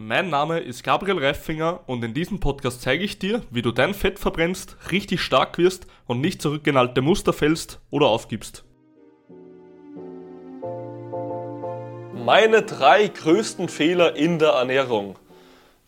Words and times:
Mein 0.00 0.30
Name 0.30 0.60
ist 0.60 0.84
Gabriel 0.84 1.18
Reifinger 1.18 1.80
und 1.88 2.04
in 2.04 2.14
diesem 2.14 2.38
Podcast 2.38 2.82
zeige 2.82 3.02
ich 3.02 3.18
dir, 3.18 3.42
wie 3.50 3.62
du 3.62 3.72
dein 3.72 3.94
Fett 3.94 4.20
verbrennst, 4.20 4.76
richtig 4.92 5.20
stark 5.20 5.58
wirst 5.58 5.88
und 6.06 6.20
nicht 6.20 6.40
zurück 6.40 6.62
Muster 7.00 7.32
fällst 7.32 7.80
oder 7.90 8.06
aufgibst. 8.06 8.62
Meine 12.14 12.62
drei 12.62 13.08
größten 13.08 13.68
Fehler 13.68 14.14
in 14.14 14.38
der 14.38 14.50
Ernährung. 14.50 15.16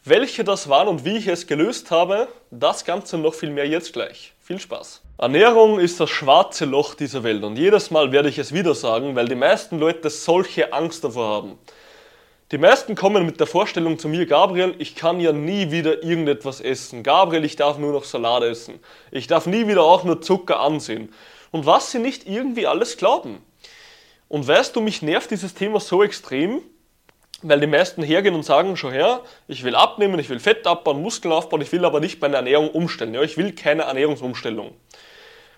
Welche 0.02 0.42
das 0.42 0.68
waren 0.68 0.88
und 0.88 1.04
wie 1.04 1.16
ich 1.16 1.28
es 1.28 1.46
gelöst 1.46 1.92
habe, 1.92 2.26
das 2.50 2.84
Ganze 2.84 3.16
noch 3.16 3.34
viel 3.34 3.50
mehr 3.50 3.68
jetzt 3.68 3.92
gleich. 3.92 4.34
Viel 4.40 4.58
Spaß. 4.58 5.02
Ernährung 5.18 5.78
ist 5.78 6.00
das 6.00 6.10
schwarze 6.10 6.64
Loch 6.64 6.96
dieser 6.96 7.22
Welt 7.22 7.44
und 7.44 7.56
jedes 7.56 7.92
Mal 7.92 8.10
werde 8.10 8.28
ich 8.28 8.38
es 8.38 8.52
wieder 8.52 8.74
sagen, 8.74 9.14
weil 9.14 9.28
die 9.28 9.36
meisten 9.36 9.78
Leute 9.78 10.10
solche 10.10 10.72
Angst 10.72 11.04
davor 11.04 11.28
haben. 11.28 11.58
Die 12.52 12.58
meisten 12.58 12.96
kommen 12.96 13.24
mit 13.26 13.38
der 13.38 13.46
Vorstellung 13.46 14.00
zu 14.00 14.08
mir, 14.08 14.26
Gabriel, 14.26 14.74
ich 14.78 14.96
kann 14.96 15.20
ja 15.20 15.30
nie 15.30 15.70
wieder 15.70 16.02
irgendetwas 16.02 16.60
essen. 16.60 17.04
Gabriel, 17.04 17.44
ich 17.44 17.54
darf 17.54 17.78
nur 17.78 17.92
noch 17.92 18.02
Salat 18.02 18.42
essen. 18.42 18.80
Ich 19.12 19.28
darf 19.28 19.46
nie 19.46 19.68
wieder 19.68 19.84
auch 19.84 20.02
nur 20.02 20.20
Zucker 20.20 20.58
ansehen. 20.58 21.12
Und 21.52 21.64
was 21.64 21.92
sie 21.92 22.00
nicht 22.00 22.26
irgendwie 22.26 22.66
alles 22.66 22.96
glauben. 22.96 23.40
Und 24.26 24.48
weißt 24.48 24.74
du, 24.74 24.80
mich 24.80 25.00
nervt 25.00 25.30
dieses 25.30 25.54
Thema 25.54 25.78
so 25.78 26.02
extrem, 26.02 26.60
weil 27.42 27.60
die 27.60 27.68
meisten 27.68 28.02
hergehen 28.02 28.34
und 28.34 28.44
sagen 28.44 28.76
schon 28.76 28.92
her, 28.92 29.20
ich 29.46 29.62
will 29.62 29.76
abnehmen, 29.76 30.18
ich 30.18 30.28
will 30.28 30.40
Fett 30.40 30.66
abbauen, 30.66 31.00
Muskeln 31.02 31.32
aufbauen, 31.32 31.62
ich 31.62 31.70
will 31.70 31.84
aber 31.84 32.00
nicht 32.00 32.20
meine 32.20 32.34
Ernährung 32.34 32.70
umstellen. 32.70 33.14
Ja, 33.14 33.22
ich 33.22 33.36
will 33.36 33.52
keine 33.52 33.82
Ernährungsumstellung 33.82 34.72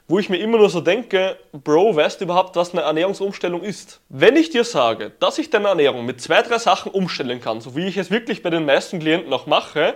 wo 0.09 0.19
ich 0.19 0.29
mir 0.29 0.39
immer 0.39 0.59
nur 0.59 0.69
so 0.69 0.81
denke, 0.81 1.39
Bro, 1.53 1.97
weißt 1.97 2.21
du 2.21 2.25
überhaupt, 2.25 2.57
was 2.57 2.73
eine 2.73 2.83
Ernährungsumstellung 2.83 3.63
ist? 3.63 4.01
Wenn 4.09 4.37
ich 4.37 4.51
dir 4.51 4.65
sage, 4.65 5.13
dass 5.21 5.39
ich 5.39 5.51
deine 5.51 5.69
Ernährung 5.69 6.05
mit 6.05 6.21
zwei, 6.21 6.43
drei 6.43 6.59
Sachen 6.59 6.93
umstellen 6.93 7.41
kann, 7.41 7.61
so 7.61 7.77
wie 7.77 7.87
ich 7.87 7.97
es 7.97 8.11
wirklich 8.11 8.43
bei 8.43 8.51
den 8.51 8.65
meisten 8.65 8.99
Klienten 8.99 9.33
auch 9.33 9.47
mache, 9.47 9.95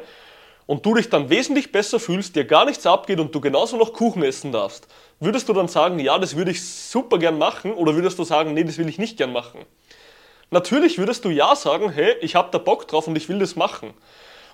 und 0.66 0.84
du 0.84 0.95
dich 0.95 1.09
dann 1.09 1.30
wesentlich 1.30 1.70
besser 1.70 2.00
fühlst, 2.00 2.34
dir 2.34 2.45
gar 2.45 2.64
nichts 2.64 2.86
abgeht 2.86 3.20
und 3.20 3.34
du 3.34 3.41
genauso 3.41 3.77
noch 3.77 3.92
Kuchen 3.92 4.22
essen 4.22 4.50
darfst, 4.53 4.89
würdest 5.20 5.48
du 5.48 5.53
dann 5.53 5.69
sagen, 5.69 5.98
ja, 6.00 6.19
das 6.19 6.36
würde 6.36 6.50
ich 6.50 6.64
super 6.64 7.19
gern 7.19 7.39
machen, 7.39 7.73
oder 7.73 7.95
würdest 7.95 8.19
du 8.19 8.25
sagen, 8.25 8.52
nee, 8.52 8.64
das 8.64 8.78
will 8.78 8.89
ich 8.89 8.98
nicht 8.98 9.17
gern 9.17 9.33
machen? 9.33 9.61
Natürlich 10.50 10.98
würdest 10.98 11.25
du 11.25 11.30
ja 11.30 11.55
sagen, 11.56 11.91
hey, 11.91 12.17
ich 12.20 12.34
habe 12.34 12.48
da 12.52 12.58
Bock 12.58 12.86
drauf 12.86 13.08
und 13.08 13.17
ich 13.17 13.28
will 13.28 13.39
das 13.39 13.56
machen. 13.56 13.95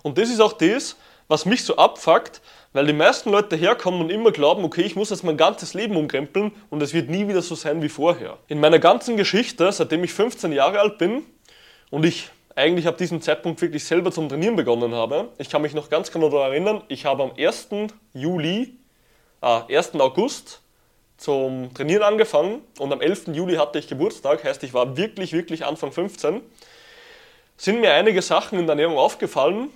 Und 0.02 0.18
das 0.18 0.30
ist 0.30 0.40
auch 0.40 0.54
das, 0.54 0.96
was 1.28 1.46
mich 1.46 1.64
so 1.64 1.76
abfuckt, 1.76 2.40
weil 2.72 2.86
die 2.86 2.92
meisten 2.92 3.30
Leute 3.30 3.56
herkommen 3.56 4.00
und 4.00 4.10
immer 4.10 4.32
glauben, 4.32 4.64
okay, 4.64 4.82
ich 4.82 4.96
muss 4.96 5.10
jetzt 5.10 5.24
mein 5.24 5.36
ganzes 5.36 5.74
Leben 5.74 5.96
umkrempeln 5.96 6.52
und 6.70 6.82
es 6.82 6.94
wird 6.94 7.10
nie 7.10 7.28
wieder 7.28 7.42
so 7.42 7.54
sein 7.54 7.82
wie 7.82 7.88
vorher. 7.88 8.38
In 8.48 8.60
meiner 8.60 8.78
ganzen 8.78 9.16
Geschichte, 9.16 9.70
seitdem 9.72 10.04
ich 10.04 10.12
15 10.12 10.52
Jahre 10.52 10.80
alt 10.80 10.98
bin 10.98 11.24
und 11.90 12.04
ich 12.04 12.30
eigentlich 12.54 12.86
ab 12.86 12.98
diesem 12.98 13.20
Zeitpunkt 13.20 13.60
wirklich 13.60 13.84
selber 13.84 14.10
zum 14.10 14.28
Trainieren 14.28 14.56
begonnen 14.56 14.94
habe, 14.94 15.28
ich 15.38 15.48
kann 15.48 15.62
mich 15.62 15.74
noch 15.74 15.90
ganz 15.90 16.10
genau 16.10 16.28
daran 16.28 16.52
erinnern, 16.52 16.82
ich 16.88 17.04
habe 17.04 17.22
am 17.22 17.32
1. 17.36 17.88
Juli, 18.14 18.74
äh, 19.42 19.74
1. 19.76 20.00
August 20.00 20.60
zum 21.16 21.72
Trainieren 21.74 22.02
angefangen 22.02 22.62
und 22.78 22.92
am 22.92 23.00
11. 23.00 23.28
Juli 23.34 23.56
hatte 23.56 23.78
ich 23.78 23.86
Geburtstag, 23.86 24.44
heißt 24.44 24.62
ich 24.64 24.74
war 24.74 24.96
wirklich, 24.96 25.32
wirklich 25.32 25.64
Anfang 25.64 25.92
15, 25.92 26.40
sind 27.56 27.80
mir 27.80 27.92
einige 27.92 28.22
Sachen 28.22 28.58
in 28.58 28.66
der 28.66 28.72
Ernährung 28.72 28.98
aufgefallen 28.98 29.70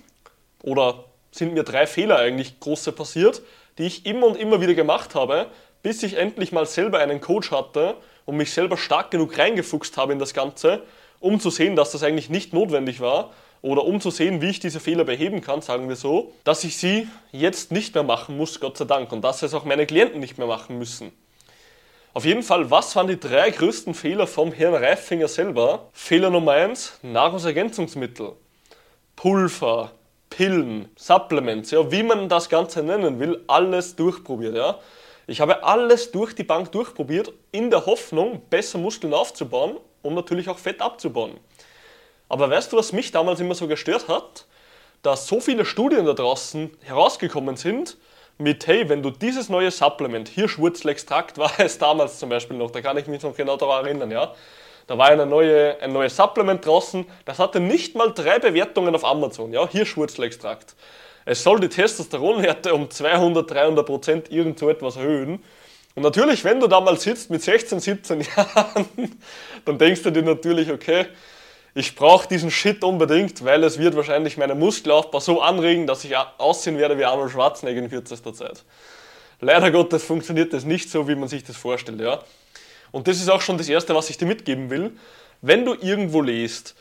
oder 0.61 1.05
sind 1.31 1.53
mir 1.53 1.63
drei 1.63 1.87
Fehler 1.87 2.17
eigentlich 2.17 2.59
große 2.59 2.91
passiert, 2.91 3.41
die 3.77 3.85
ich 3.85 4.05
immer 4.05 4.27
und 4.27 4.37
immer 4.37 4.61
wieder 4.61 4.73
gemacht 4.73 5.15
habe, 5.15 5.47
bis 5.83 6.03
ich 6.03 6.15
endlich 6.15 6.51
mal 6.51 6.65
selber 6.65 6.99
einen 6.99 7.21
Coach 7.21 7.51
hatte 7.51 7.95
und 8.25 8.37
mich 8.37 8.51
selber 8.51 8.77
stark 8.77 9.11
genug 9.11 9.37
reingefuchst 9.37 9.97
habe 9.97 10.13
in 10.13 10.19
das 10.19 10.33
Ganze, 10.33 10.81
um 11.19 11.39
zu 11.39 11.49
sehen, 11.49 11.75
dass 11.75 11.91
das 11.91 12.03
eigentlich 12.03 12.29
nicht 12.29 12.53
notwendig 12.53 12.99
war 12.99 13.31
oder 13.61 13.85
um 13.85 14.01
zu 14.01 14.11
sehen, 14.11 14.41
wie 14.41 14.49
ich 14.49 14.59
diese 14.59 14.79
Fehler 14.79 15.03
beheben 15.03 15.41
kann, 15.41 15.61
sagen 15.61 15.89
wir 15.89 15.95
so, 15.95 16.33
dass 16.43 16.63
ich 16.63 16.77
sie 16.77 17.07
jetzt 17.31 17.71
nicht 17.71 17.95
mehr 17.95 18.03
machen 18.03 18.37
muss, 18.37 18.59
Gott 18.59 18.77
sei 18.77 18.85
Dank, 18.85 19.11
und 19.11 19.21
dass 19.21 19.41
es 19.43 19.53
auch 19.53 19.65
meine 19.65 19.85
Klienten 19.85 20.19
nicht 20.19 20.37
mehr 20.37 20.47
machen 20.47 20.77
müssen. 20.77 21.11
Auf 22.13 22.25
jeden 22.25 22.43
Fall, 22.43 22.71
was 22.71 22.95
waren 22.95 23.07
die 23.07 23.19
drei 23.19 23.51
größten 23.51 23.93
Fehler 23.93 24.25
vom 24.25 24.51
Herrn 24.51 24.73
Reifinger 24.73 25.27
selber? 25.27 25.89
Fehler 25.93 26.29
Nummer 26.29 26.53
eins: 26.53 26.97
Nahrungsergänzungsmittel. 27.03 28.33
Pulver, 29.15 29.91
Pillen, 30.29 30.89
Supplements, 30.95 31.71
ja, 31.71 31.91
wie 31.91 32.03
man 32.03 32.29
das 32.29 32.49
Ganze 32.49 32.83
nennen 32.83 33.19
will, 33.19 33.43
alles 33.47 33.95
durchprobiert. 33.95 34.55
Ja. 34.55 34.79
Ich 35.25 35.41
habe 35.41 35.63
alles 35.63 36.11
durch 36.11 36.35
die 36.35 36.43
Bank 36.43 36.71
durchprobiert, 36.71 37.33
in 37.51 37.69
der 37.69 37.85
Hoffnung, 37.85 38.41
besser 38.49 38.77
Muskeln 38.77 39.13
aufzubauen 39.13 39.77
und 40.01 40.15
natürlich 40.15 40.49
auch 40.49 40.57
Fett 40.57 40.81
abzubauen. 40.81 41.37
Aber 42.29 42.49
weißt 42.49 42.71
du, 42.71 42.77
was 42.77 42.91
mich 42.93 43.11
damals 43.11 43.39
immer 43.39 43.55
so 43.55 43.67
gestört 43.67 44.07
hat? 44.07 44.45
Dass 45.01 45.27
so 45.27 45.39
viele 45.39 45.65
Studien 45.65 46.05
da 46.05 46.13
draußen 46.13 46.71
herausgekommen 46.81 47.55
sind, 47.55 47.97
mit, 48.37 48.67
hey, 48.67 48.87
wenn 48.87 49.01
du 49.01 49.09
dieses 49.09 49.49
neue 49.49 49.71
Supplement, 49.71 50.29
Hirschwurzelextrakt 50.29 51.37
war 51.37 51.51
es 51.59 51.77
damals 51.77 52.19
zum 52.19 52.29
Beispiel 52.29 52.57
noch, 52.57 52.71
da 52.71 52.81
kann 52.81 52.97
ich 52.97 53.07
mich 53.07 53.23
noch 53.23 53.35
genau 53.35 53.57
daran 53.57 53.85
erinnern, 53.85 54.11
ja, 54.11 54.33
da 54.87 54.97
war 54.97 55.09
eine 55.09 55.25
neue, 55.25 55.79
ein 55.81 55.91
neues 55.91 56.15
Supplement 56.15 56.65
draußen, 56.65 57.05
das 57.25 57.39
hatte 57.39 57.59
nicht 57.59 57.95
mal 57.95 58.13
drei 58.13 58.39
Bewertungen 58.39 58.95
auf 58.95 59.03
Amazon. 59.03 59.51
Ja, 59.51 59.67
hier 59.69 59.85
Schwurzelextrakt. 59.85 60.75
Es 61.25 61.43
soll 61.43 61.59
die 61.59 61.67
Testosteronwerte 61.67 62.73
um 62.73 62.89
200, 62.89 63.51
300 63.51 63.85
Prozent 63.85 64.31
irgend 64.31 64.57
so 64.59 64.69
etwas 64.69 64.95
erhöhen. 64.95 65.43
Und 65.93 66.03
natürlich, 66.03 66.43
wenn 66.45 66.59
du 66.61 66.67
da 66.67 66.79
mal 66.79 66.97
sitzt 66.97 67.29
mit 67.29 67.43
16, 67.43 67.81
17 67.81 68.21
Jahren, 68.37 68.87
dann 69.65 69.77
denkst 69.77 70.03
du 70.03 70.11
dir 70.11 70.21
natürlich, 70.21 70.71
okay, 70.71 71.07
ich 71.73 71.95
brauche 71.95 72.27
diesen 72.27 72.49
Shit 72.49 72.83
unbedingt, 72.83 73.43
weil 73.43 73.63
es 73.63 73.77
wird 73.77 73.95
wahrscheinlich 73.95 74.37
meine 74.37 74.55
Muskelaufbau 74.55 75.19
so 75.19 75.41
anregen, 75.41 75.85
dass 75.85 76.03
ich 76.05 76.15
aussehen 76.37 76.77
werde 76.77 76.97
wie 76.97 77.03
Arnold 77.03 77.31
Schwarzenegger 77.31 77.81
in 77.81 77.89
kürzester 77.89 78.33
Zeit. 78.33 78.63
Leider 79.41 79.69
Gottes 79.69 80.03
funktioniert 80.03 80.53
das 80.53 80.63
nicht 80.63 80.89
so, 80.89 81.07
wie 81.07 81.15
man 81.15 81.27
sich 81.27 81.43
das 81.43 81.57
vorstellt. 81.57 81.99
Ja? 81.99 82.23
Und 82.91 83.07
das 83.07 83.17
ist 83.17 83.29
auch 83.29 83.41
schon 83.41 83.57
das 83.57 83.69
Erste, 83.69 83.93
was 83.95 84.09
ich 84.09 84.17
dir 84.17 84.25
mitgeben 84.25 84.69
will. 84.69 84.91
Wenn 85.41 85.65
du 85.65 85.73
irgendwo 85.73 86.21
liest, 86.21 86.75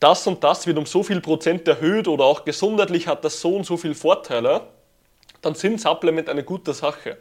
das 0.00 0.26
und 0.26 0.42
das 0.42 0.66
wird 0.66 0.78
um 0.78 0.86
so 0.86 1.02
viel 1.02 1.20
Prozent 1.20 1.66
erhöht 1.68 2.08
oder 2.08 2.24
auch 2.24 2.44
gesundheitlich 2.44 3.06
hat 3.06 3.24
das 3.24 3.40
so 3.40 3.56
und 3.56 3.64
so 3.64 3.76
viele 3.76 3.94
Vorteile, 3.94 4.62
dann 5.40 5.54
sind 5.54 5.80
Supplement 5.80 6.28
eine 6.28 6.42
gute 6.42 6.74
Sache. 6.74 7.18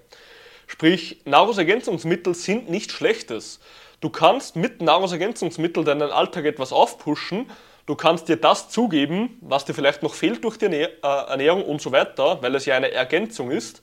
Sprich, 0.68 1.22
Nahrungsergänzungsmittel 1.25 2.34
sind 2.34 2.69
nichts 2.69 2.94
Schlechtes. 2.94 3.59
Du 4.00 4.09
kannst 4.09 4.56
mit 4.56 4.81
Nahrungsergänzungsmitteln 4.81 5.85
deinen 5.85 6.12
Alltag 6.12 6.46
etwas 6.46 6.72
aufpushen. 6.72 7.52
Du 7.85 7.96
kannst 7.96 8.29
dir 8.29 8.38
das 8.38 8.69
zugeben, 8.69 9.38
was 9.41 9.66
dir 9.66 9.73
vielleicht 9.73 10.02
noch 10.02 10.13
fehlt 10.13 10.44
durch 10.44 10.58
die 10.58 10.66
äh, 10.66 10.90
Ernährung 11.02 11.63
und 11.66 11.81
so 11.81 11.91
weiter, 11.91 12.41
weil 12.41 12.56
es 12.56 12.66
ja 12.66 12.75
eine 12.75 12.91
Ergänzung 12.91 13.52
ist. 13.52 13.81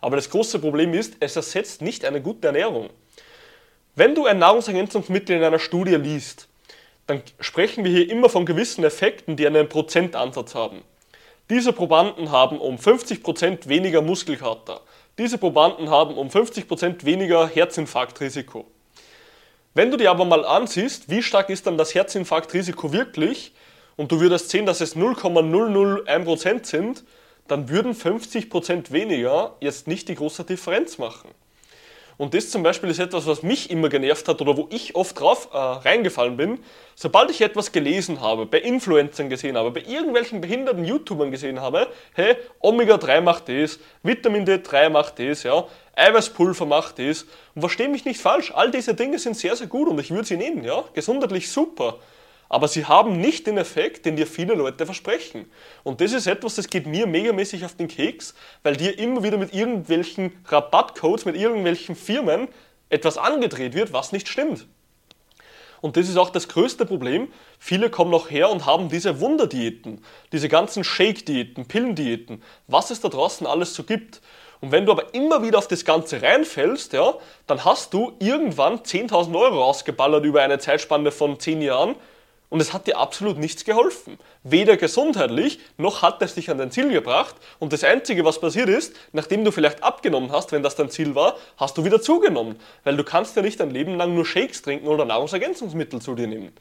Aber 0.00 0.16
das 0.16 0.30
große 0.30 0.58
Problem 0.58 0.94
ist, 0.94 1.16
es 1.20 1.36
ersetzt 1.36 1.82
nicht 1.82 2.04
eine 2.04 2.20
gute 2.20 2.48
Ernährung. 2.48 2.90
Wenn 3.98 4.14
du 4.14 4.26
ein 4.26 4.38
Nahrungsergänzungsmittel 4.38 5.38
in 5.38 5.42
einer 5.42 5.58
Studie 5.58 5.94
liest, 5.94 6.48
dann 7.06 7.22
sprechen 7.40 7.82
wir 7.82 7.90
hier 7.90 8.10
immer 8.10 8.28
von 8.28 8.44
gewissen 8.44 8.84
Effekten, 8.84 9.36
die 9.36 9.46
einen 9.46 9.70
Prozentansatz 9.70 10.54
haben. 10.54 10.82
Diese 11.48 11.72
Probanden 11.72 12.30
haben 12.30 12.58
um 12.60 12.76
50% 12.76 13.68
weniger 13.68 14.02
Muskelkater. 14.02 14.82
Diese 15.16 15.38
Probanden 15.38 15.88
haben 15.88 16.18
um 16.18 16.28
50% 16.28 17.06
weniger 17.06 17.48
Herzinfarktrisiko. 17.48 18.66
Wenn 19.72 19.90
du 19.90 19.96
dir 19.96 20.10
aber 20.10 20.26
mal 20.26 20.44
ansiehst, 20.44 21.08
wie 21.08 21.22
stark 21.22 21.48
ist 21.48 21.66
dann 21.66 21.78
das 21.78 21.94
Herzinfarktrisiko 21.94 22.92
wirklich, 22.92 23.54
und 23.96 24.12
du 24.12 24.20
würdest 24.20 24.50
sehen, 24.50 24.66
dass 24.66 24.82
es 24.82 24.94
0,001% 24.94 26.66
sind, 26.66 27.02
dann 27.48 27.70
würden 27.70 27.94
50% 27.94 28.92
weniger 28.92 29.56
jetzt 29.60 29.86
nicht 29.86 30.10
die 30.10 30.16
große 30.16 30.44
Differenz 30.44 30.98
machen. 30.98 31.30
Und 32.18 32.32
das 32.32 32.50
zum 32.50 32.62
Beispiel 32.62 32.88
ist 32.88 32.98
etwas, 32.98 33.26
was 33.26 33.42
mich 33.42 33.70
immer 33.70 33.90
genervt 33.90 34.26
hat 34.28 34.40
oder 34.40 34.56
wo 34.56 34.68
ich 34.70 34.94
oft 34.94 35.20
drauf 35.20 35.50
äh, 35.52 35.56
reingefallen 35.56 36.36
bin. 36.36 36.58
Sobald 36.94 37.30
ich 37.30 37.42
etwas 37.42 37.72
gelesen 37.72 38.22
habe, 38.22 38.46
bei 38.46 38.58
Influencern 38.58 39.28
gesehen 39.28 39.56
habe, 39.58 39.70
bei 39.70 39.82
irgendwelchen 39.82 40.40
behinderten 40.40 40.84
YouTubern 40.84 41.30
gesehen 41.30 41.60
habe, 41.60 41.88
hey, 42.14 42.36
Omega-3 42.60 43.20
macht 43.20 43.48
das, 43.50 43.78
Vitamin 44.02 44.46
D3 44.46 44.88
macht 44.88 45.18
das, 45.18 45.42
ja, 45.42 45.66
Eiweißpulver 45.94 46.64
macht 46.64 46.98
das. 46.98 47.26
Und 47.54 47.60
verstehe 47.60 47.88
mich 47.88 48.06
nicht 48.06 48.20
falsch, 48.20 48.50
all 48.54 48.70
diese 48.70 48.94
Dinge 48.94 49.18
sind 49.18 49.36
sehr, 49.36 49.54
sehr 49.54 49.66
gut 49.66 49.88
und 49.88 50.00
ich 50.00 50.10
würde 50.10 50.26
sie 50.26 50.38
nehmen, 50.38 50.64
ja, 50.64 50.84
gesundheitlich 50.94 51.50
super 51.50 51.98
aber 52.48 52.68
sie 52.68 52.86
haben 52.86 53.20
nicht 53.20 53.46
den 53.46 53.58
Effekt, 53.58 54.06
den 54.06 54.16
dir 54.16 54.26
viele 54.26 54.54
Leute 54.54 54.86
versprechen. 54.86 55.50
Und 55.82 56.00
das 56.00 56.12
ist 56.12 56.26
etwas, 56.26 56.54
das 56.54 56.68
geht 56.68 56.86
mir 56.86 57.06
megamäßig 57.06 57.64
auf 57.64 57.74
den 57.74 57.88
Keks, 57.88 58.34
weil 58.62 58.76
dir 58.76 58.98
immer 58.98 59.22
wieder 59.22 59.38
mit 59.38 59.52
irgendwelchen 59.52 60.32
Rabattcodes, 60.46 61.24
mit 61.24 61.36
irgendwelchen 61.36 61.96
Firmen 61.96 62.48
etwas 62.88 63.18
angedreht 63.18 63.74
wird, 63.74 63.92
was 63.92 64.12
nicht 64.12 64.28
stimmt. 64.28 64.66
Und 65.80 65.96
das 65.96 66.08
ist 66.08 66.16
auch 66.16 66.30
das 66.30 66.48
größte 66.48 66.86
Problem. 66.86 67.28
Viele 67.58 67.90
kommen 67.90 68.10
noch 68.10 68.30
her 68.30 68.50
und 68.50 68.64
haben 68.64 68.88
diese 68.88 69.20
Wunderdiäten, 69.20 70.02
diese 70.32 70.48
ganzen 70.48 70.84
Shake-Diäten, 70.84 71.66
Pillendiäten, 71.66 72.42
was 72.66 72.90
es 72.90 73.00
da 73.00 73.08
draußen 73.08 73.46
alles 73.46 73.74
so 73.74 73.82
gibt. 73.82 74.20
Und 74.60 74.72
wenn 74.72 74.86
du 74.86 74.92
aber 74.92 75.14
immer 75.14 75.42
wieder 75.42 75.58
auf 75.58 75.68
das 75.68 75.84
Ganze 75.84 76.22
reinfällst, 76.22 76.94
ja, 76.94 77.14
dann 77.46 77.64
hast 77.64 77.92
du 77.92 78.14
irgendwann 78.20 78.78
10.000 78.78 79.38
Euro 79.38 79.62
ausgeballert 79.62 80.24
über 80.24 80.42
eine 80.42 80.58
Zeitspanne 80.58 81.10
von 81.10 81.38
10 81.38 81.60
Jahren 81.60 81.96
Und 82.48 82.60
es 82.60 82.72
hat 82.72 82.86
dir 82.86 82.98
absolut 82.98 83.38
nichts 83.38 83.64
geholfen. 83.64 84.18
Weder 84.44 84.76
gesundheitlich, 84.76 85.58
noch 85.78 86.02
hat 86.02 86.22
es 86.22 86.34
dich 86.34 86.48
an 86.50 86.58
dein 86.58 86.70
Ziel 86.70 86.90
gebracht. 86.90 87.34
Und 87.58 87.72
das 87.72 87.82
Einzige, 87.82 88.24
was 88.24 88.40
passiert 88.40 88.68
ist, 88.68 88.94
nachdem 89.12 89.44
du 89.44 89.50
vielleicht 89.50 89.82
abgenommen 89.82 90.30
hast, 90.30 90.52
wenn 90.52 90.62
das 90.62 90.76
dein 90.76 90.90
Ziel 90.90 91.14
war, 91.16 91.36
hast 91.56 91.76
du 91.76 91.84
wieder 91.84 92.00
zugenommen. 92.00 92.56
Weil 92.84 92.96
du 92.96 93.02
kannst 93.02 93.34
ja 93.34 93.42
nicht 93.42 93.58
dein 93.58 93.70
Leben 93.70 93.96
lang 93.96 94.14
nur 94.14 94.24
Shakes 94.24 94.62
trinken 94.62 94.86
oder 94.86 95.04
Nahrungsergänzungsmittel 95.04 96.00
zu 96.00 96.14
dir 96.14 96.28
nehmen. 96.28 96.52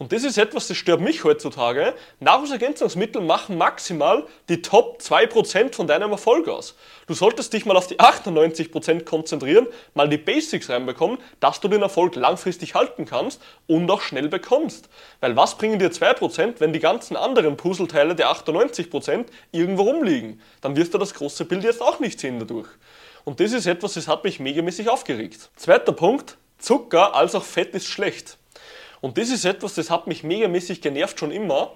Und 0.00 0.12
das 0.12 0.24
ist 0.24 0.38
etwas, 0.38 0.66
das 0.66 0.78
stört 0.78 1.02
mich 1.02 1.24
heutzutage. 1.24 1.92
Nahrungsergänzungsmittel 2.20 3.20
machen 3.20 3.58
maximal 3.58 4.24
die 4.48 4.62
Top 4.62 4.98
2% 4.98 5.74
von 5.74 5.86
deinem 5.86 6.10
Erfolg 6.10 6.48
aus. 6.48 6.74
Du 7.06 7.12
solltest 7.12 7.52
dich 7.52 7.66
mal 7.66 7.76
auf 7.76 7.86
die 7.86 8.00
98% 8.00 9.04
konzentrieren, 9.04 9.66
mal 9.92 10.08
die 10.08 10.16
Basics 10.16 10.70
reinbekommen, 10.70 11.18
dass 11.40 11.60
du 11.60 11.68
den 11.68 11.82
Erfolg 11.82 12.14
langfristig 12.14 12.74
halten 12.74 13.04
kannst 13.04 13.42
und 13.66 13.90
auch 13.90 14.00
schnell 14.00 14.30
bekommst. 14.30 14.88
Weil 15.20 15.36
was 15.36 15.58
bringen 15.58 15.78
dir 15.78 15.90
2%, 15.90 16.60
wenn 16.60 16.72
die 16.72 16.80
ganzen 16.80 17.14
anderen 17.14 17.58
Puzzleteile 17.58 18.14
der 18.14 18.30
98% 18.30 19.26
irgendwo 19.52 19.82
rumliegen? 19.82 20.40
Dann 20.62 20.76
wirst 20.76 20.94
du 20.94 20.98
das 20.98 21.12
große 21.12 21.44
Bild 21.44 21.62
jetzt 21.62 21.82
auch 21.82 22.00
nicht 22.00 22.18
sehen 22.18 22.38
dadurch. 22.38 22.68
Und 23.24 23.38
das 23.40 23.52
ist 23.52 23.66
etwas, 23.66 23.92
das 23.92 24.08
hat 24.08 24.24
mich 24.24 24.40
megamäßig 24.40 24.88
aufgeregt. 24.88 25.50
Zweiter 25.56 25.92
Punkt, 25.92 26.38
Zucker 26.58 27.14
als 27.14 27.34
auch 27.34 27.44
Fett 27.44 27.74
ist 27.74 27.86
schlecht. 27.86 28.38
Und 29.00 29.18
das 29.18 29.30
ist 29.30 29.44
etwas, 29.44 29.74
das 29.74 29.90
hat 29.90 30.06
mich 30.06 30.24
megamäßig 30.24 30.80
genervt 30.80 31.18
schon 31.18 31.30
immer. 31.30 31.72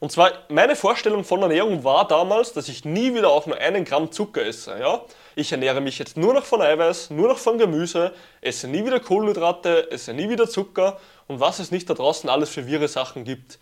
Und 0.00 0.10
zwar, 0.10 0.32
meine 0.48 0.76
Vorstellung 0.76 1.24
von 1.24 1.42
Ernährung 1.42 1.84
war 1.84 2.08
damals, 2.08 2.54
dass 2.54 2.68
ich 2.68 2.86
nie 2.86 3.14
wieder 3.14 3.28
auch 3.28 3.44
nur 3.44 3.58
einen 3.58 3.84
Gramm 3.84 4.10
Zucker 4.10 4.44
esse. 4.46 4.78
Ja? 4.80 5.04
Ich 5.36 5.52
ernähre 5.52 5.82
mich 5.82 5.98
jetzt 5.98 6.16
nur 6.16 6.32
noch 6.32 6.44
von 6.44 6.62
Eiweiß, 6.62 7.10
nur 7.10 7.28
noch 7.28 7.38
von 7.38 7.58
Gemüse, 7.58 8.14
esse 8.40 8.66
nie 8.66 8.84
wieder 8.84 8.98
Kohlenhydrate, 8.98 9.90
esse 9.90 10.14
nie 10.14 10.30
wieder 10.30 10.48
Zucker 10.48 10.98
und 11.26 11.38
was 11.38 11.58
es 11.58 11.70
nicht 11.70 11.90
da 11.90 11.94
draußen 11.94 12.30
alles 12.30 12.48
für 12.48 12.66
wirre 12.66 12.88
Sachen 12.88 13.24
gibt. 13.24 13.58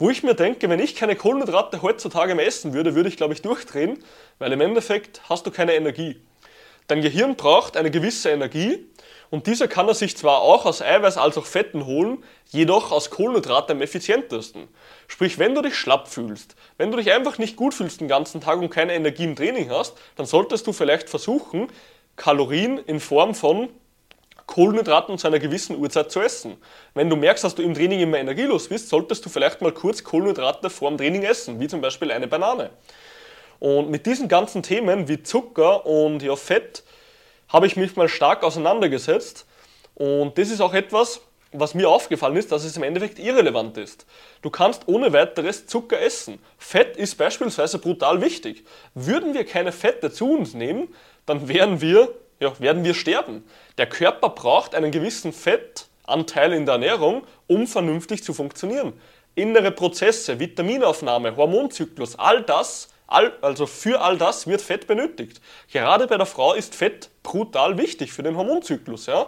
Wo 0.00 0.10
ich 0.10 0.24
mir 0.24 0.34
denke, 0.34 0.68
wenn 0.68 0.80
ich 0.80 0.96
keine 0.96 1.14
Kohlenhydrate 1.14 1.82
heutzutage 1.82 2.34
mehr 2.34 2.46
essen 2.48 2.74
würde, 2.74 2.96
würde 2.96 3.08
ich 3.08 3.16
glaube 3.16 3.32
ich 3.32 3.42
durchdrehen, 3.42 4.02
weil 4.40 4.52
im 4.52 4.60
Endeffekt 4.60 5.20
hast 5.28 5.46
du 5.46 5.52
keine 5.52 5.74
Energie. 5.74 6.20
Dein 6.88 7.00
Gehirn 7.00 7.36
braucht 7.36 7.76
eine 7.76 7.92
gewisse 7.92 8.30
Energie 8.30 8.84
und 9.30 9.46
diese 9.46 9.68
kann 9.68 9.88
er 9.88 9.94
sich 9.94 10.16
zwar 10.16 10.42
auch 10.42 10.64
aus 10.66 10.82
Eiweiß 10.82 11.16
als 11.16 11.36
auch 11.38 11.46
Fetten 11.46 11.86
holen, 11.86 12.22
jedoch 12.50 12.92
aus 12.92 13.10
Kohlenhydraten 13.10 13.76
am 13.76 13.82
effizientesten. 13.82 14.68
Sprich, 15.08 15.38
wenn 15.38 15.54
du 15.54 15.62
dich 15.62 15.74
schlapp 15.74 16.08
fühlst, 16.08 16.54
wenn 16.78 16.90
du 16.90 16.96
dich 16.96 17.12
einfach 17.12 17.38
nicht 17.38 17.56
gut 17.56 17.74
fühlst 17.74 18.00
den 18.00 18.08
ganzen 18.08 18.40
Tag 18.40 18.58
und 18.58 18.70
keine 18.70 18.94
Energie 18.94 19.24
im 19.24 19.36
Training 19.36 19.70
hast, 19.70 19.96
dann 20.16 20.26
solltest 20.26 20.66
du 20.66 20.72
vielleicht 20.72 21.08
versuchen, 21.08 21.68
Kalorien 22.16 22.78
in 22.78 23.00
Form 23.00 23.34
von 23.34 23.68
Kohlenhydraten 24.46 25.16
zu 25.18 25.26
einer 25.26 25.38
gewissen 25.38 25.76
Uhrzeit 25.76 26.10
zu 26.10 26.20
essen. 26.20 26.56
Wenn 26.92 27.08
du 27.08 27.16
merkst, 27.16 27.44
dass 27.44 27.54
du 27.54 27.62
im 27.62 27.74
Training 27.74 28.00
immer 28.00 28.18
energielos 28.18 28.68
bist, 28.68 28.88
solltest 28.88 29.24
du 29.24 29.30
vielleicht 29.30 29.62
mal 29.62 29.72
kurz 29.72 30.04
Kohlenhydrate 30.04 30.68
vor 30.70 30.90
dem 30.90 30.98
Training 30.98 31.22
essen, 31.22 31.60
wie 31.60 31.68
zum 31.68 31.80
Beispiel 31.80 32.12
eine 32.12 32.28
Banane. 32.28 32.70
Und 33.58 33.90
mit 33.90 34.04
diesen 34.04 34.28
ganzen 34.28 34.62
Themen 34.62 35.08
wie 35.08 35.22
Zucker 35.22 35.86
und 35.86 36.22
ja, 36.22 36.36
Fett 36.36 36.82
habe 37.54 37.68
ich 37.68 37.76
mich 37.76 37.94
mal 37.94 38.08
stark 38.08 38.42
auseinandergesetzt. 38.42 39.46
Und 39.94 40.36
das 40.36 40.50
ist 40.50 40.60
auch 40.60 40.74
etwas, 40.74 41.20
was 41.52 41.72
mir 41.72 41.88
aufgefallen 41.88 42.34
ist, 42.34 42.50
dass 42.50 42.64
es 42.64 42.76
im 42.76 42.82
Endeffekt 42.82 43.20
irrelevant 43.20 43.78
ist. 43.78 44.06
Du 44.42 44.50
kannst 44.50 44.88
ohne 44.88 45.12
weiteres 45.12 45.68
Zucker 45.68 46.00
essen. 46.00 46.40
Fett 46.58 46.96
ist 46.96 47.16
beispielsweise 47.16 47.78
brutal 47.78 48.20
wichtig. 48.20 48.64
Würden 48.94 49.34
wir 49.34 49.46
keine 49.46 49.70
Fette 49.70 50.10
zu 50.10 50.32
uns 50.32 50.54
nehmen, 50.54 50.92
dann 51.26 51.46
wären 51.46 51.80
wir, 51.80 52.12
ja, 52.40 52.58
werden 52.58 52.82
wir 52.82 52.92
sterben. 52.92 53.44
Der 53.78 53.88
Körper 53.88 54.30
braucht 54.30 54.74
einen 54.74 54.90
gewissen 54.90 55.32
Fettanteil 55.32 56.54
in 56.54 56.66
der 56.66 56.72
Ernährung, 56.72 57.22
um 57.46 57.68
vernünftig 57.68 58.24
zu 58.24 58.34
funktionieren. 58.34 58.94
Innere 59.36 59.70
Prozesse, 59.70 60.40
Vitaminaufnahme, 60.40 61.36
Hormonzyklus, 61.36 62.18
all 62.18 62.42
das 62.42 62.88
All, 63.06 63.32
also 63.42 63.66
für 63.66 64.00
all 64.00 64.16
das 64.18 64.46
wird 64.46 64.62
Fett 64.62 64.86
benötigt. 64.86 65.40
Gerade 65.72 66.06
bei 66.06 66.16
der 66.16 66.26
Frau 66.26 66.54
ist 66.54 66.74
Fett 66.74 67.10
brutal 67.22 67.78
wichtig 67.78 68.12
für 68.12 68.22
den 68.22 68.36
Hormonzyklus. 68.36 69.06
Ja? 69.06 69.26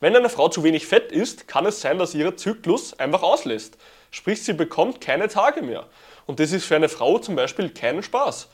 Wenn 0.00 0.16
eine 0.16 0.28
Frau 0.28 0.48
zu 0.48 0.62
wenig 0.62 0.86
Fett 0.86 1.12
isst, 1.12 1.48
kann 1.48 1.66
es 1.66 1.80
sein, 1.80 1.98
dass 1.98 2.14
ihr 2.14 2.36
Zyklus 2.36 2.98
einfach 2.98 3.22
auslässt. 3.22 3.76
Sprich, 4.10 4.42
sie 4.42 4.54
bekommt 4.54 5.00
keine 5.00 5.28
Tage 5.28 5.62
mehr. 5.62 5.86
Und 6.26 6.40
das 6.40 6.52
ist 6.52 6.64
für 6.64 6.76
eine 6.76 6.88
Frau 6.88 7.18
zum 7.18 7.36
Beispiel 7.36 7.70
kein 7.70 8.02
Spaß. 8.02 8.48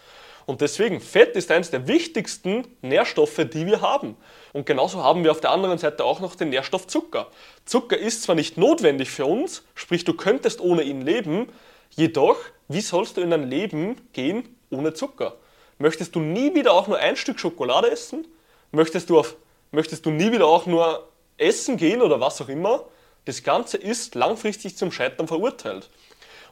Und 0.46 0.60
deswegen, 0.60 1.00
Fett 1.00 1.36
ist 1.36 1.50
eines 1.50 1.70
der 1.70 1.86
wichtigsten 1.88 2.66
Nährstoffe, 2.82 3.46
die 3.52 3.66
wir 3.66 3.80
haben. 3.80 4.16
Und 4.52 4.66
genauso 4.66 5.02
haben 5.02 5.24
wir 5.24 5.30
auf 5.30 5.40
der 5.40 5.50
anderen 5.50 5.78
Seite 5.78 6.04
auch 6.04 6.20
noch 6.20 6.34
den 6.34 6.50
Nährstoff 6.50 6.86
Zucker. 6.86 7.28
Zucker 7.64 7.96
ist 7.96 8.22
zwar 8.22 8.34
nicht 8.34 8.58
notwendig 8.58 9.10
für 9.10 9.24
uns, 9.24 9.62
sprich 9.74 10.04
du 10.04 10.12
könntest 10.14 10.60
ohne 10.60 10.82
ihn 10.82 11.00
leben, 11.00 11.48
jedoch, 11.90 12.36
wie 12.68 12.82
sollst 12.82 13.16
du 13.16 13.22
in 13.22 13.32
ein 13.32 13.48
Leben 13.48 13.96
gehen, 14.12 14.54
ohne 14.74 14.94
Zucker. 14.94 15.36
Möchtest 15.78 16.14
du 16.14 16.20
nie 16.20 16.54
wieder 16.54 16.72
auch 16.72 16.86
nur 16.86 16.98
ein 16.98 17.16
Stück 17.16 17.40
Schokolade 17.40 17.90
essen? 17.90 18.26
Möchtest 18.70 19.10
du, 19.10 19.18
auf, 19.18 19.36
möchtest 19.70 20.06
du 20.06 20.10
nie 20.10 20.32
wieder 20.32 20.46
auch 20.46 20.66
nur 20.66 21.08
essen 21.36 21.76
gehen 21.76 22.02
oder 22.02 22.20
was 22.20 22.40
auch 22.40 22.48
immer? 22.48 22.84
Das 23.24 23.42
Ganze 23.42 23.76
ist 23.76 24.14
langfristig 24.14 24.76
zum 24.76 24.92
Scheitern 24.92 25.26
verurteilt. 25.26 25.90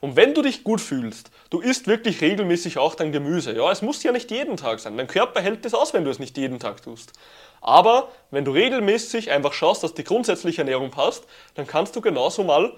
Und 0.01 0.17
wenn 0.17 0.35
du 0.35 0.43
dich 0.43 0.65
gut 0.65 0.81
fühlst, 0.81 1.31
du 1.51 1.61
isst 1.61 1.87
wirklich 1.87 2.21
regelmäßig 2.21 2.79
auch 2.79 2.97
dein 2.97 3.13
Gemüse. 3.13 3.55
Ja, 3.55 3.71
es 3.71 3.83
muss 3.83 4.03
ja 4.03 4.11
nicht 4.11 4.33
jeden 4.33 4.57
Tag 4.57 4.81
sein. 4.81 4.97
Dein 4.97 5.07
Körper 5.07 5.41
hält 5.41 5.65
es 5.65 5.75
aus, 5.75 5.95
wenn 5.95 6.05
du 6.05 6.11
es 6.11 6.19
nicht 6.19 6.37
jeden 6.37 6.59
Tag 6.59 6.83
tust. 6.83 7.13
Aber 7.61 8.11
wenn 8.33 8.45
du 8.45 8.51
regelmäßig 8.51 9.31
einfach 9.31 9.53
schaust, 9.53 9.85
dass 9.85 9.95
die 9.95 10.03
grundsätzliche 10.03 10.63
Ernährung 10.63 10.91
passt, 10.91 11.25
dann 11.55 11.69
kannst 11.69 11.95
du 11.95 12.01
genauso 12.01 12.43
mal 12.43 12.73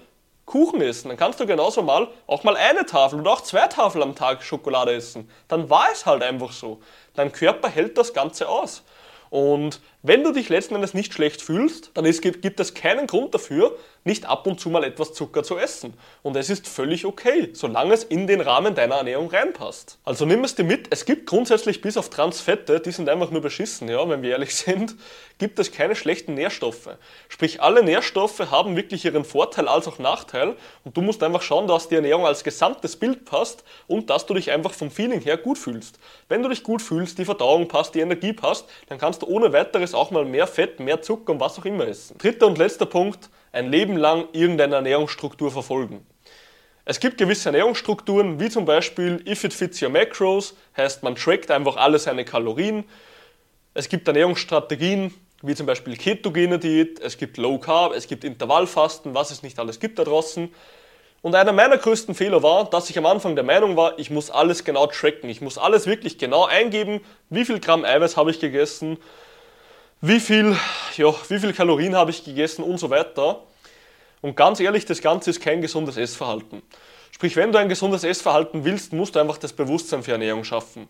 Kuchen 0.45 0.81
essen, 0.81 1.09
dann 1.09 1.17
kannst 1.17 1.39
du 1.39 1.47
genauso 1.47 1.81
mal 1.81 2.07
auch 2.27 2.43
mal 2.43 2.55
eine 2.55 2.85
Tafel 2.85 3.19
oder 3.19 3.31
auch 3.31 3.41
zwei 3.41 3.67
Tafeln 3.67 4.03
am 4.03 4.15
Tag 4.15 4.43
Schokolade 4.43 4.93
essen. 4.93 5.29
Dann 5.47 5.69
war 5.69 5.87
es 5.91 6.05
halt 6.05 6.21
einfach 6.21 6.51
so. 6.51 6.81
Dein 7.15 7.31
Körper 7.31 7.67
hält 7.67 7.97
das 7.97 8.13
Ganze 8.13 8.47
aus. 8.47 8.83
Und 9.31 9.81
wenn 10.07 10.23
du 10.23 10.31
dich 10.31 10.49
letzten 10.49 10.75
Endes 10.75 10.93
nicht 10.93 11.13
schlecht 11.13 11.41
fühlst, 11.41 11.89
dann 11.95 12.05
ist, 12.05 12.21
gibt 12.21 12.59
es 12.59 12.75
keinen 12.75 13.07
Grund 13.07 13.33
dafür, 13.33 13.75
nicht 14.03 14.27
ab 14.27 14.45
und 14.45 14.59
zu 14.59 14.69
mal 14.69 14.83
etwas 14.83 15.13
Zucker 15.13 15.41
zu 15.41 15.57
essen. 15.57 15.95
Und 16.21 16.37
es 16.37 16.51
ist 16.51 16.67
völlig 16.67 17.07
okay, 17.07 17.49
solange 17.53 17.95
es 17.95 18.03
in 18.03 18.27
den 18.27 18.39
Rahmen 18.39 18.75
deiner 18.75 18.97
Ernährung 18.97 19.31
reinpasst. 19.31 19.97
Also 20.05 20.27
nimm 20.27 20.43
es 20.43 20.53
dir 20.53 20.63
mit, 20.63 20.89
es 20.91 21.05
gibt 21.05 21.25
grundsätzlich 21.25 21.81
bis 21.81 21.97
auf 21.97 22.11
Transfette, 22.11 22.79
die 22.79 22.91
sind 22.91 23.09
einfach 23.09 23.31
nur 23.31 23.41
beschissen, 23.41 23.89
ja, 23.89 24.07
wenn 24.07 24.21
wir 24.21 24.29
ehrlich 24.29 24.55
sind, 24.55 24.95
gibt 25.39 25.57
es 25.57 25.71
keine 25.71 25.95
schlechten 25.95 26.35
Nährstoffe. 26.35 26.89
Sprich, 27.27 27.63
alle 27.63 27.83
Nährstoffe 27.83 28.51
haben 28.51 28.75
wirklich 28.75 29.05
ihren 29.05 29.25
Vorteil 29.25 29.67
als 29.67 29.87
auch 29.87 29.97
Nachteil 29.97 30.55
und 30.83 30.95
du 30.95 31.01
musst 31.01 31.23
einfach 31.23 31.41
schauen, 31.41 31.67
dass 31.67 31.89
die 31.89 31.95
Ernährung 31.95 32.27
als 32.27 32.43
gesamtes 32.43 32.95
Bild 32.95 33.25
passt 33.25 33.63
und 33.87 34.11
dass 34.11 34.27
du 34.27 34.35
dich 34.35 34.51
einfach 34.51 34.71
vom 34.71 34.91
Feeling 34.91 35.21
her 35.21 35.37
gut 35.37 35.57
fühlst. 35.57 35.97
Wenn 36.29 36.43
du 36.43 36.49
dich 36.49 36.61
gut 36.61 36.83
fühlst, 36.83 37.17
die 37.17 37.25
Verdauung 37.25 37.67
passt, 37.67 37.95
die 37.95 38.01
Energie 38.01 38.33
passt, 38.33 38.69
dann 38.87 38.99
kannst 38.99 39.23
du 39.23 39.25
ohne 39.25 39.51
weiteres 39.51 39.94
auch 39.95 40.11
mal 40.11 40.25
mehr 40.25 40.47
Fett, 40.47 40.79
mehr 40.79 41.01
Zucker 41.01 41.33
und 41.33 41.39
was 41.39 41.57
auch 41.57 41.65
immer 41.65 41.87
essen. 41.87 42.17
Dritter 42.17 42.47
und 42.47 42.57
letzter 42.57 42.85
Punkt, 42.85 43.29
ein 43.51 43.71
Leben 43.71 43.97
lang 43.97 44.27
irgendeine 44.33 44.75
Ernährungsstruktur 44.75 45.51
verfolgen. 45.51 46.05
Es 46.87 46.99
gibt 46.99 47.17
gewisse 47.17 47.49
Ernährungsstrukturen, 47.49 48.39
wie 48.39 48.49
zum 48.49 48.65
Beispiel 48.65 49.23
If 49.27 49.43
it 49.43 49.53
fits 49.53 49.81
your 49.81 49.89
macros, 49.89 50.55
heißt 50.77 51.01
man 51.01 51.15
trackt 51.15 51.49
einfach 51.49 51.77
alle 51.77 51.97
seine 51.97 52.25
Kalorien. 52.25 52.83
Es 53.73 53.89
gibt 53.89 54.07
Ernährungsstrategien, 54.07 55.13
wie 55.41 55.55
zum 55.55 55.65
Beispiel 55.65 55.97
ketogene 55.97 56.59
Diät, 56.59 56.99
es 56.99 57.17
gibt 57.17 57.37
Low 57.37 57.57
Carb, 57.57 57.93
es 57.93 58.07
gibt 58.07 58.23
Intervallfasten, 58.23 59.15
was 59.15 59.31
es 59.31 59.41
nicht 59.41 59.57
alles 59.57 59.79
gibt 59.79 59.97
da 59.97 60.03
draußen. 60.03 60.53
Und 61.23 61.33
einer 61.33 61.53
meiner 61.53 61.79
größten 61.79 62.13
Fehler 62.13 62.43
war, 62.43 62.69
dass 62.69 62.91
ich 62.91 62.97
am 62.99 63.07
Anfang 63.07 63.33
der 63.35 63.43
Meinung 63.43 63.75
war, 63.75 63.97
ich 63.97 64.11
muss 64.11 64.29
alles 64.29 64.63
genau 64.63 64.85
tracken, 64.85 65.27
ich 65.27 65.41
muss 65.41 65.57
alles 65.57 65.87
wirklich 65.87 66.19
genau 66.19 66.45
eingeben, 66.45 67.01
wie 67.31 67.45
viel 67.45 67.59
Gramm 67.59 67.83
Eiweiß 67.83 68.15
habe 68.15 68.29
ich 68.29 68.39
gegessen, 68.39 68.97
wie 70.01 70.19
viel, 70.19 70.55
ja, 70.97 71.13
wie 71.29 71.39
viel 71.39 71.53
Kalorien 71.53 71.95
habe 71.95 72.11
ich 72.11 72.23
gegessen 72.23 72.63
und 72.63 72.77
so 72.77 72.89
weiter. 72.89 73.41
Und 74.21 74.35
ganz 74.35 74.59
ehrlich, 74.59 74.85
das 74.85 75.01
Ganze 75.01 75.29
ist 75.29 75.41
kein 75.41 75.61
gesundes 75.61 75.97
Essverhalten. 75.97 76.61
Sprich, 77.11 77.35
wenn 77.35 77.51
du 77.51 77.59
ein 77.59 77.69
gesundes 77.69 78.03
Essverhalten 78.03 78.65
willst, 78.65 78.91
musst 78.91 79.15
du 79.15 79.19
einfach 79.19 79.37
das 79.37 79.53
Bewusstsein 79.53 80.03
für 80.03 80.11
Ernährung 80.11 80.43
schaffen. 80.43 80.87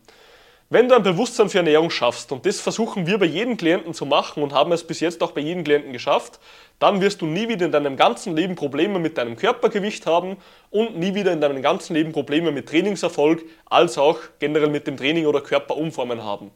Wenn 0.71 0.89
du 0.89 0.95
ein 0.95 1.03
Bewusstsein 1.03 1.49
für 1.49 1.59
Ernährung 1.59 1.91
schaffst, 1.91 2.31
und 2.31 2.43
das 2.47 2.59
versuchen 2.59 3.05
wir 3.05 3.19
bei 3.19 3.27
jedem 3.27 3.55
Klienten 3.55 3.93
zu 3.93 4.07
machen 4.07 4.41
und 4.41 4.51
haben 4.51 4.71
es 4.71 4.83
bis 4.83 4.99
jetzt 4.99 5.21
auch 5.21 5.31
bei 5.31 5.41
jedem 5.41 5.63
Klienten 5.63 5.93
geschafft, 5.93 6.39
dann 6.79 7.01
wirst 7.01 7.21
du 7.21 7.27
nie 7.27 7.47
wieder 7.47 7.67
in 7.67 7.71
deinem 7.71 7.97
ganzen 7.97 8.35
Leben 8.35 8.55
Probleme 8.55 8.97
mit 8.97 9.19
deinem 9.19 9.35
Körpergewicht 9.35 10.07
haben 10.07 10.37
und 10.71 10.97
nie 10.97 11.13
wieder 11.13 11.31
in 11.31 11.39
deinem 11.39 11.61
ganzen 11.61 11.93
Leben 11.93 12.11
Probleme 12.13 12.51
mit 12.51 12.67
Trainingserfolg, 12.67 13.43
als 13.65 13.99
auch 13.99 14.17
generell 14.39 14.69
mit 14.69 14.87
dem 14.87 14.97
Training 14.97 15.27
oder 15.27 15.41
Körperumformen 15.41 16.23
haben. 16.23 16.49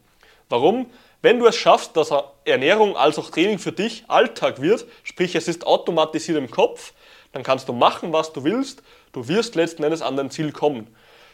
Warum? 0.49 0.87
Wenn 1.21 1.39
du 1.39 1.47
es 1.47 1.57
schaffst, 1.57 1.97
dass 1.97 2.13
Ernährung 2.45 2.95
als 2.95 3.19
auch 3.19 3.29
Training 3.29 3.59
für 3.59 3.73
dich 3.73 4.05
Alltag 4.07 4.61
wird, 4.61 4.85
sprich 5.03 5.35
es 5.35 5.49
ist 5.49 5.67
automatisiert 5.67 6.37
im 6.37 6.49
Kopf, 6.49 6.93
dann 7.33 7.43
kannst 7.43 7.67
du 7.67 7.73
machen, 7.73 8.13
was 8.13 8.31
du 8.31 8.45
willst, 8.45 8.81
du 9.11 9.27
wirst 9.27 9.55
letzten 9.55 9.83
Endes 9.83 10.01
an 10.01 10.15
dein 10.15 10.31
Ziel 10.31 10.53
kommen. 10.53 10.87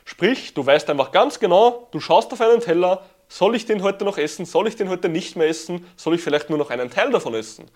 Sprich, 0.03 0.55
du 0.55 0.65
weißt 0.65 0.89
einfach 0.89 1.11
ganz 1.11 1.39
genau, 1.39 1.87
du 1.91 1.99
schaust 1.99 2.33
auf 2.33 2.41
einen 2.41 2.61
Teller, 2.61 3.03
soll 3.27 3.55
ich 3.55 3.67
den 3.67 3.83
heute 3.83 4.05
noch 4.05 4.17
essen, 4.17 4.45
soll 4.45 4.67
ich 4.67 4.75
den 4.75 4.89
heute 4.89 5.07
nicht 5.07 5.35
mehr 5.35 5.47
essen, 5.47 5.85
soll 5.95 6.15
ich 6.15 6.21
vielleicht 6.21 6.49
nur 6.49 6.57
noch 6.57 6.71
einen 6.71 6.89
Teil 6.89 7.11
davon 7.11 7.35
essen. 7.35 7.69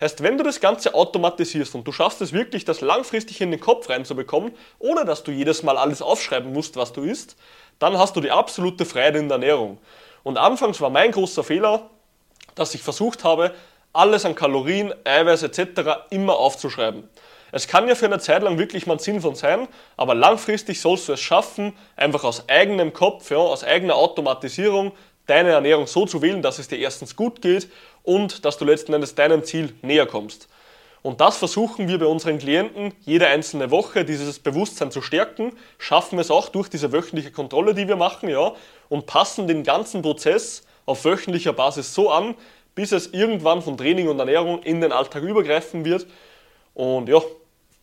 Heißt, 0.00 0.20
wenn 0.24 0.36
du 0.36 0.42
das 0.42 0.58
Ganze 0.58 0.94
automatisierst 0.94 1.76
und 1.76 1.86
du 1.86 1.92
schaffst 1.92 2.20
es 2.22 2.32
wirklich, 2.32 2.64
das 2.64 2.80
langfristig 2.80 3.40
in 3.40 3.52
den 3.52 3.60
Kopf 3.60 3.88
reinzubekommen, 3.88 4.52
ohne 4.80 5.04
dass 5.04 5.22
du 5.22 5.30
jedes 5.30 5.62
Mal 5.62 5.76
alles 5.76 6.02
aufschreiben 6.02 6.52
musst, 6.52 6.74
was 6.74 6.92
du 6.92 7.02
isst, 7.02 7.36
dann 7.78 7.96
hast 7.96 8.16
du 8.16 8.20
die 8.20 8.32
absolute 8.32 8.84
Freiheit 8.84 9.14
in 9.14 9.28
der 9.28 9.36
Ernährung. 9.36 9.78
Und 10.22 10.38
anfangs 10.38 10.80
war 10.80 10.90
mein 10.90 11.12
großer 11.12 11.44
Fehler, 11.44 11.90
dass 12.54 12.74
ich 12.74 12.82
versucht 12.82 13.24
habe, 13.24 13.52
alles 13.92 14.24
an 14.24 14.34
Kalorien, 14.34 14.92
Eiweiß 15.04 15.42
etc. 15.42 16.08
immer 16.10 16.36
aufzuschreiben. 16.36 17.08
Es 17.54 17.68
kann 17.68 17.86
ja 17.86 17.94
für 17.94 18.06
eine 18.06 18.18
Zeit 18.18 18.42
lang 18.42 18.58
wirklich 18.58 18.86
mal 18.86 18.98
sinnvoll 18.98 19.36
sein, 19.36 19.68
aber 19.98 20.14
langfristig 20.14 20.80
sollst 20.80 21.08
du 21.08 21.12
es 21.12 21.20
schaffen, 21.20 21.74
einfach 21.96 22.24
aus 22.24 22.48
eigenem 22.48 22.94
Kopf, 22.94 23.30
ja, 23.30 23.36
aus 23.36 23.62
eigener 23.62 23.96
Automatisierung, 23.96 24.92
deine 25.26 25.50
Ernährung 25.50 25.86
so 25.86 26.06
zu 26.06 26.22
wählen, 26.22 26.40
dass 26.40 26.58
es 26.58 26.68
dir 26.68 26.78
erstens 26.78 27.14
gut 27.14 27.42
geht 27.42 27.68
und 28.02 28.46
dass 28.46 28.56
du 28.56 28.64
letzten 28.64 28.94
Endes 28.94 29.14
deinem 29.14 29.44
Ziel 29.44 29.74
näher 29.82 30.06
kommst. 30.06 30.48
Und 31.02 31.20
das 31.20 31.36
versuchen 31.36 31.88
wir 31.88 31.98
bei 31.98 32.06
unseren 32.06 32.38
Klienten 32.38 32.94
jede 33.00 33.26
einzelne 33.26 33.70
Woche, 33.70 34.04
dieses 34.04 34.38
Bewusstsein 34.38 34.92
zu 34.92 35.02
stärken, 35.02 35.52
schaffen 35.76 36.18
es 36.20 36.30
auch 36.30 36.48
durch 36.48 36.68
diese 36.68 36.92
wöchentliche 36.92 37.32
Kontrolle, 37.32 37.74
die 37.74 37.88
wir 37.88 37.96
machen, 37.96 38.28
ja, 38.28 38.52
und 38.92 39.06
passen 39.06 39.48
den 39.48 39.62
ganzen 39.62 40.02
Prozess 40.02 40.64
auf 40.84 41.06
wöchentlicher 41.06 41.54
Basis 41.54 41.94
so 41.94 42.10
an, 42.10 42.34
bis 42.74 42.92
es 42.92 43.06
irgendwann 43.06 43.62
von 43.62 43.78
Training 43.78 44.06
und 44.08 44.18
Ernährung 44.18 44.62
in 44.64 44.82
den 44.82 44.92
Alltag 44.92 45.22
übergreifen 45.22 45.86
wird. 45.86 46.06
Und 46.74 47.08
ja, 47.08 47.22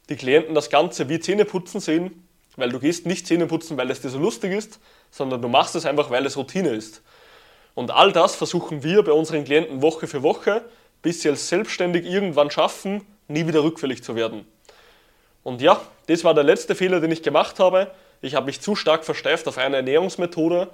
die 0.08 0.16
Klienten 0.16 0.54
das 0.54 0.70
Ganze 0.70 1.10
wie 1.10 1.20
Zähneputzen 1.20 1.80
sehen, 1.80 2.28
weil 2.58 2.70
du 2.70 2.78
gehst 2.78 3.08
nicht 3.08 3.26
Zähneputzen, 3.26 3.76
weil 3.76 3.90
es 3.90 4.02
dir 4.02 4.10
so 4.10 4.20
lustig 4.20 4.52
ist, 4.52 4.80
sondern 5.10 5.42
du 5.42 5.48
machst 5.48 5.76
es 5.76 5.88
einfach, 5.88 6.12
weil 6.12 6.28
es 6.28 6.38
Routine 6.38 6.70
ist. 6.70 7.02
Und 7.74 7.90
all 7.90 8.12
das 8.12 8.36
versuchen 8.36 8.84
wir 8.84 9.02
bei 9.04 9.12
unseren 9.12 9.46
Klienten 9.46 9.82
Woche 9.82 10.06
für 10.06 10.22
Woche, 10.22 10.62
bis 11.02 11.24
sie 11.24 11.30
es 11.30 11.50
selbstständig 11.50 12.06
irgendwann 12.06 12.52
schaffen, 12.52 13.02
nie 13.28 13.48
wieder 13.48 13.64
rückfällig 13.64 14.04
zu 14.04 14.16
werden. 14.16 14.46
Und 15.42 15.64
ja, 15.64 15.82
das 16.06 16.24
war 16.24 16.36
der 16.36 16.44
letzte 16.44 16.76
Fehler, 16.76 17.00
den 17.00 17.10
ich 17.10 17.24
gemacht 17.24 17.58
habe. 17.58 17.90
Ich 18.22 18.36
habe 18.36 18.46
mich 18.46 18.62
zu 18.62 18.76
stark 18.76 19.04
versteift 19.06 19.48
auf 19.48 19.58
eine 19.58 19.78
Ernährungsmethode, 19.78 20.70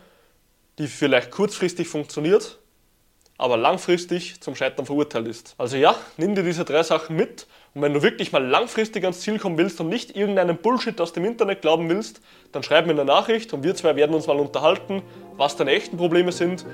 die 0.80 0.88
vielleicht 0.88 1.32
kurzfristig 1.32 1.88
funktioniert, 1.88 2.60
aber 3.38 3.58
langfristig 3.58 4.40
zum 4.42 4.56
Scheitern 4.56 4.86
verurteilt 4.86 5.28
ist. 5.28 5.56
Also 5.58 5.78
ja, 5.78 5.96
nimm 6.18 6.36
dir 6.36 6.44
diese 6.44 6.64
drei 6.64 6.84
Sachen 6.84 7.16
mit 7.16 7.48
und 7.74 7.82
wenn 7.82 7.94
du 7.94 8.02
wirklich 8.02 8.32
mal 8.32 8.46
langfristig 8.46 9.04
ans 9.04 9.20
Ziel 9.22 9.40
kommen 9.40 9.58
willst 9.58 9.80
und 9.82 9.90
nicht 9.90 10.16
irgendeinen 10.16 10.58
Bullshit 10.58 11.00
aus 11.02 11.12
dem 11.12 11.26
Internet 11.26 11.62
glauben 11.62 11.90
willst, 11.90 12.22
dann 12.54 12.64
schreib 12.64 12.86
mir 12.86 12.94
eine 12.94 13.06
Nachricht 13.06 13.52
und 13.54 13.64
wir 13.64 13.76
zwei 13.76 13.96
werden 13.96 14.16
uns 14.16 14.28
mal 14.28 14.38
unterhalten, 14.38 15.02
was 15.36 15.58
deine 15.58 15.72
echten 15.72 15.98
Probleme 15.98 16.32
sind 16.32 16.66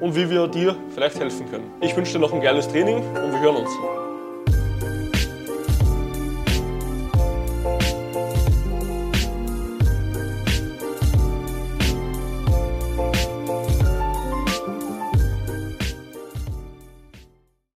und 0.00 0.16
wie 0.16 0.28
wir 0.28 0.48
dir 0.48 0.76
vielleicht 0.94 1.18
helfen 1.20 1.48
können. 1.50 1.70
Ich 1.80 1.96
wünsche 1.96 2.14
dir 2.14 2.18
noch 2.18 2.32
ein 2.32 2.40
geiles 2.40 2.68
Training 2.68 2.96
und 2.96 3.32
wir 3.32 3.40
hören 3.40 3.56
uns. 3.56 4.07